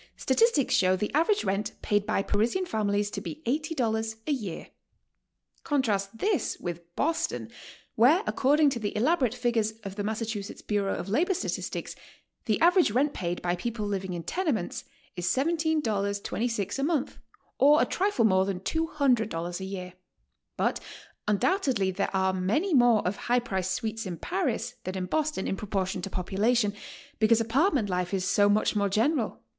Statistics 0.17 0.73
show 0.73 0.95
the 0.95 1.13
average 1.13 1.43
rent 1.43 1.73
paid 1.83 2.07
by 2.07 2.23
Parisian 2.23 2.65
families 2.65 3.11
to 3.11 3.21
148 3.21 3.77
GOING 3.77 3.77
ABROAD? 3.89 3.93
y 3.93 4.01
be 4.01 4.05
$80 4.09 4.15
a 4.25 4.43
yeaf. 4.43 4.69
Contrast 5.63 6.17
this 6.17 6.57
with 6.59 6.95
Boston, 6.95 7.51
where, 7.93 8.23
according 8.25 8.71
to 8.71 8.79
the 8.79 8.97
elaborate 8.97 9.35
figures 9.35 9.73
of 9.83 9.95
the 9.97 10.03
Mass. 10.03 10.23
Bureau 10.65 10.95
of 10.95 11.07
Labor 11.07 11.35
Statistics, 11.35 11.95
the 12.45 12.59
average 12.61 12.89
rent 12.89 13.13
paid 13.13 13.43
by 13.43 13.55
peopk 13.55 13.77
living 13.77 14.13
in 14.13 14.23
tenements 14.23 14.85
is 15.15 15.27
$17.26 15.27 16.79
a 16.79 16.83
month, 16.83 17.19
or 17.59 17.79
a 17.79 17.85
trifle 17.85 18.25
more 18.25 18.45
than 18.45 18.59
$200 18.59 19.59
a 19.59 19.63
year. 19.65 19.93
But 20.57 20.79
undoubtedly 21.27 21.91
there 21.91 22.09
are 22.15 22.33
many 22.33 22.73
more 22.73 23.05
of 23.07 23.17
high 23.17 23.37
priced 23.39 23.71
suites 23.73 24.07
in 24.07 24.17
Paris 24.17 24.73
than 24.83 24.97
in 24.97 25.05
Boston 25.05 25.47
in 25.47 25.55
proportion 25.55 26.01
to 26.01 26.09
population, 26.09 26.73
becau'se 27.19 27.41
apartment 27.41 27.87
life 27.87 28.15
is 28.15 28.25
so 28.25 28.49
much 28.49 28.75
more 28.75 28.89
general. 28.89 29.41